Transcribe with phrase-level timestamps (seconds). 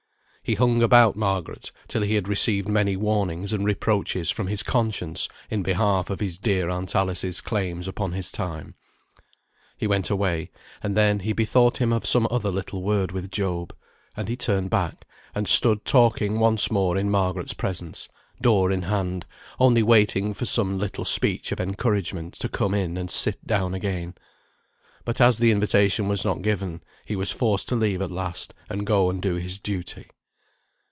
[0.43, 5.29] He hung about Margaret, till he had received many warnings and reproaches from his conscience
[5.49, 8.75] in behalf of his dear aunt Alice's claims upon his time.
[9.77, 10.49] He went away,
[10.83, 13.73] and then he bethought him of some other little word with Job.
[14.17, 18.09] And he turned back, and stood talking once more in Margaret's presence,
[18.41, 19.25] door in hand,
[19.57, 24.15] only waiting for some little speech of encouragement to come in and sit down again.
[25.05, 28.85] But as the invitation was not given, he was forced to leave at last, and
[28.87, 30.07] go and do his duty.